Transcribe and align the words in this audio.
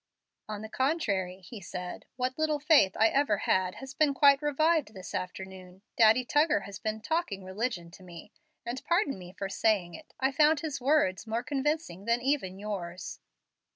"On 0.49 0.63
the 0.63 0.67
contrary," 0.67 1.41
he 1.41 1.61
said, 1.61 2.07
"what 2.15 2.33
little 2.39 2.57
faith 2.57 2.93
I 2.97 3.09
ever 3.09 3.37
had 3.37 3.75
has 3.75 3.93
been 3.93 4.15
quite 4.15 4.41
revived 4.41 4.95
this 4.95 5.13
afternoon. 5.13 5.83
Daddy 5.95 6.25
Tuggar 6.25 6.61
has 6.61 6.79
been 6.79 7.01
'talking 7.01 7.43
religion' 7.43 7.91
to 7.91 8.01
me, 8.01 8.31
and, 8.65 8.83
pardon 8.83 9.19
me 9.19 9.31
for 9.31 9.47
saying 9.47 9.93
it, 9.93 10.15
I 10.19 10.31
found 10.31 10.61
his 10.61 10.81
words 10.81 11.27
more 11.27 11.43
convincing 11.43 12.05
than 12.05 12.19
even 12.19 12.57
yours." 12.57 13.19